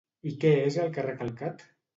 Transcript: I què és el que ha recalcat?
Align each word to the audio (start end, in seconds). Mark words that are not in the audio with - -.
I 0.29 0.31
què 0.43 0.53
és 0.61 0.79
el 0.85 0.89
que 0.95 1.03
ha 1.05 1.07
recalcat? 1.09 1.67